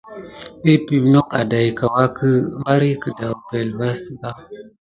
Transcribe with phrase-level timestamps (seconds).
[0.71, 2.29] Eppipe nok adaïka wake
[2.61, 3.87] bari kedaou epəŋle
[4.21, 4.43] vaka.